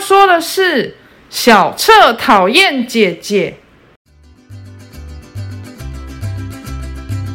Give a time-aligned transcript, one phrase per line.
[0.00, 0.96] 说的是
[1.28, 3.58] 小彻讨厌姐姐。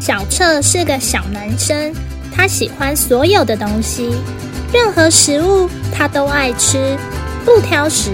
[0.01, 1.93] 小彻是个小男生，
[2.35, 4.11] 他喜欢所有的东西，
[4.73, 6.97] 任何食物他都爱吃，
[7.45, 8.11] 不挑食。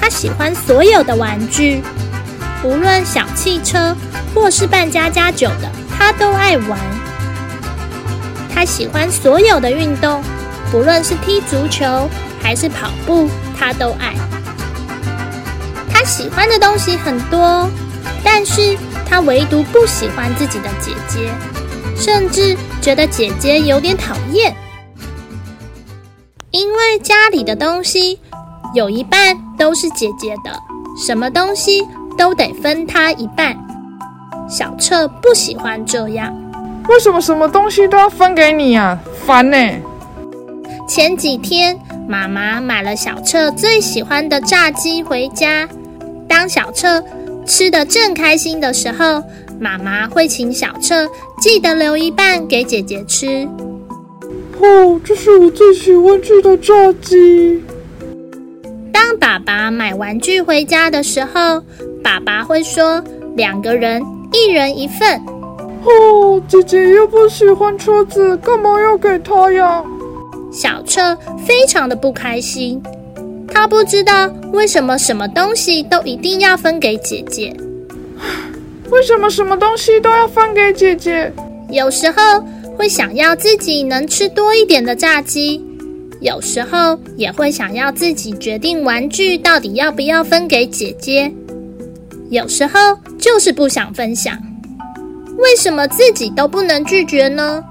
[0.00, 1.82] 他喜欢所有的玩具，
[2.64, 3.94] 无论小汽车
[4.34, 6.78] 或是扮家家酒的，他都爱玩。
[8.52, 10.22] 他喜欢所有的运动，
[10.72, 12.08] 不论是踢足球
[12.42, 14.14] 还是跑步，他都爱。
[15.92, 17.68] 他喜欢的东西很多，
[18.24, 21.30] 但是他唯独不喜欢自己的姐姐，
[21.96, 24.54] 甚至觉得姐姐有点讨厌，
[26.50, 28.18] 因为家里的东西
[28.74, 30.58] 有一半都是姐姐的，
[30.96, 33.56] 什么东西都得分她一半。
[34.48, 36.34] 小彻不喜欢这样。
[36.88, 38.98] 为什么什么东西都要分给你啊？
[39.24, 39.56] 烦呢、
[40.88, 45.68] 前几天，妈妈买了小彻最喜欢的炸鸡回家。
[46.28, 47.02] 当小彻
[47.46, 49.22] 吃得正开心的时候，
[49.58, 51.08] 妈妈会请小彻
[51.40, 53.48] 记得留一半给姐姐吃。
[54.60, 57.62] 哦，这是我最喜欢吃的炸鸡。
[58.92, 61.62] 当爸爸买玩具回家的时候，
[62.02, 63.02] 爸爸会说
[63.36, 65.20] ：“两个人一人一份。
[65.84, 69.82] 哦，姐姐又不喜欢车子，干嘛要给她呀？”
[70.52, 72.82] 小彻非常的不开心，
[73.52, 77.54] 他不知道为什么什么东西都一定要分给姐姐。
[78.90, 81.32] 为什么什么东西都要分给姐姐？
[81.70, 82.44] 有时候
[82.76, 85.64] 会想要自己能吃多一点的炸鸡，
[86.20, 91.32] 有时候也会想要自己决定玩具到底要不要分给姐姐，
[92.30, 94.36] 有时候就是不想分享。
[95.38, 97.62] 为什么自己都不能拒绝呢？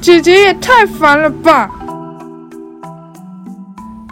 [0.00, 1.68] 姐姐也太烦了吧！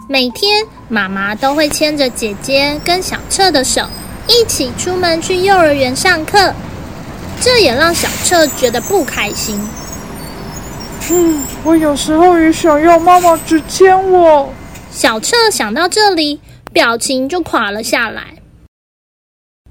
[0.07, 3.81] 每天妈妈都会牵着姐姐跟小彻的手，
[4.27, 6.53] 一起出门去幼儿园上课，
[7.41, 9.59] 这也让小彻觉得不开心。
[11.09, 14.47] 嗯，我有时候也想要妈妈只牵我。
[14.91, 16.39] 小彻想到这里，
[16.71, 18.23] 表情就垮了下来。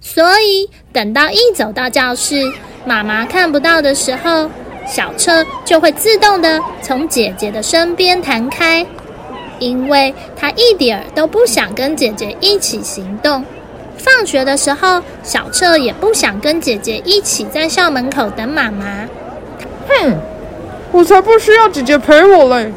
[0.00, 2.52] 所以等到一走到教室，
[2.84, 4.50] 妈妈看不到的时候，
[4.86, 8.84] 小彻就会自动的从姐姐的身边弹开，
[9.58, 13.44] 因为他一点儿都不想跟姐姐一起行动。
[13.96, 19.08] 放学的时候，小彻也不想跟姐姐一起在校门口等妈妈。
[19.88, 20.18] 哼，
[20.92, 22.72] 我才不需要姐姐陪我嘞！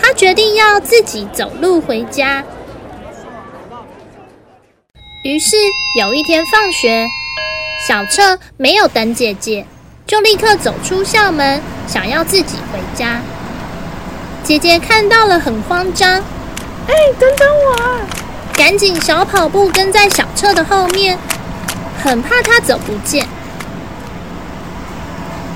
[0.00, 2.44] 他决定要自己走路回家。
[5.24, 5.56] 于是
[5.98, 7.08] 有一天放学，
[7.88, 9.66] 小彻没有等姐姐，
[10.06, 13.20] 就立刻走出校门，想要自己回家。
[14.46, 16.08] 姐姐看到了，很慌张，
[16.86, 17.98] 哎，等等我啊！
[18.54, 21.18] 赶紧小跑步跟在小彻的后面，
[22.04, 23.26] 很怕他走不见。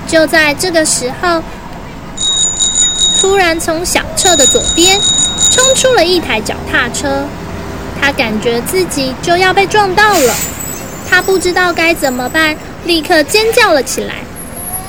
[0.09, 1.41] 就在这个时候，
[3.21, 4.99] 突然从小彻的左边
[5.51, 7.23] 冲出了一台脚踏车，
[8.01, 10.35] 他感觉自己就要被撞到了，
[11.09, 14.15] 他不知道该怎么办，立刻尖叫了起来。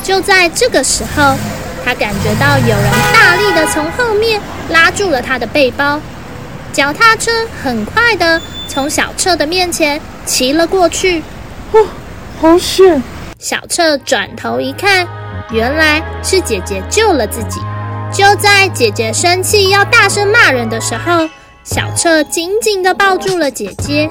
[0.03, 1.37] 就在这个时候，
[1.85, 6.01] 他感觉到有人大力的从后面拉住了他的背包，
[6.73, 7.31] 脚踏车
[7.63, 11.23] 很快的从小彻的面前骑了过去。
[11.73, 11.87] 哦，
[12.41, 13.03] 好险！
[13.39, 15.07] 小彻转头一看，
[15.51, 17.61] 原来是姐姐救了自己。
[18.13, 21.29] 就在姐姐生气要大声骂人的时候，
[21.65, 24.09] 小彻紧紧的抱住了姐姐。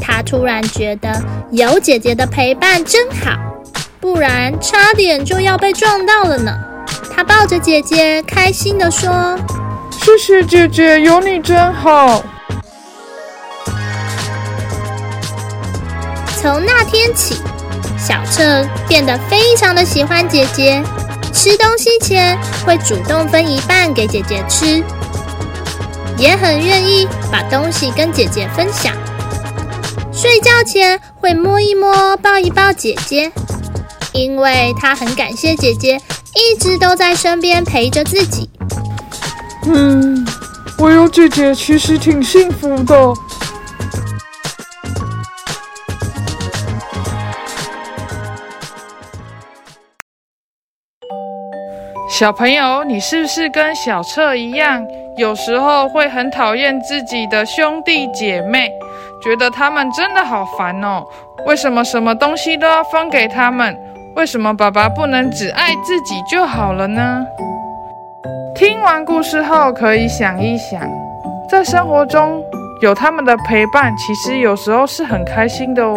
[0.00, 3.38] 他突然觉得有姐姐的陪伴真好，
[4.00, 6.52] 不然差点就要被撞到了呢。
[7.18, 9.36] 他抱着姐姐，开心地说
[9.90, 12.22] 谢谢姐姐，有你真好。
[16.40, 17.34] ：“从那天起，
[17.98, 20.80] 小彻变得非常的喜欢姐姐。
[21.32, 24.80] 吃东西前会主动分一半给姐姐吃，
[26.18, 28.92] 也很愿意把东西跟姐姐分享。
[30.12, 33.32] 睡觉前会摸一摸、抱一抱姐姐，
[34.12, 36.00] 因为他很感谢姐姐
[36.34, 38.48] 一直都在身边陪着自己。
[39.66, 40.26] 嗯，
[40.78, 42.94] 我有姐姐其实挺幸福的。
[52.10, 54.84] 小朋友，你是不是跟小澈一样，
[55.16, 58.72] 有时候会很讨厌自己的兄弟姐妹，
[59.22, 61.04] 觉得他们真的好烦哦？
[61.46, 63.76] 为什么什么东西都要分给他们？
[64.18, 67.24] 为什么爸爸不能只爱自己就好了呢？
[68.52, 70.82] 听完故事后，可以想一想，
[71.48, 72.42] 在生活中
[72.82, 75.96] 有他们的陪伴，其实有时候是很开心的哦。